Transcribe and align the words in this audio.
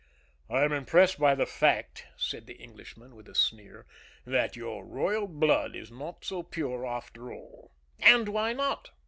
"I 0.49 0.63
am 0.63 0.73
impressed 0.73 1.19
by 1.19 1.35
the 1.35 1.45
fact," 1.45 2.07
said 2.17 2.47
the 2.47 2.55
Englishman, 2.55 3.15
with 3.15 3.27
a 3.29 3.35
sneer, 3.35 3.85
"that 4.25 4.55
your 4.55 4.83
royal 4.83 5.27
blood 5.27 5.75
is 5.75 5.91
not 5.91 6.25
so 6.25 6.41
pure 6.41 6.87
after 6.87 7.31
all." 7.31 7.69
"And 7.99 8.27
why 8.29 8.53
not?" 8.53 8.89